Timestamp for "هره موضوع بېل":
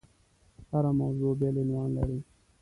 0.71-1.55